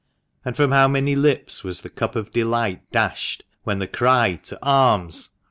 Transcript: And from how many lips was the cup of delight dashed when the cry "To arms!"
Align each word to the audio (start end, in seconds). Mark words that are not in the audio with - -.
And 0.43 0.55
from 0.57 0.71
how 0.71 0.87
many 0.87 1.15
lips 1.15 1.63
was 1.63 1.81
the 1.83 1.89
cup 1.91 2.15
of 2.15 2.31
delight 2.31 2.81
dashed 2.91 3.43
when 3.65 3.77
the 3.77 3.85
cry 3.87 4.33
"To 4.45 4.57
arms!" 4.63 5.37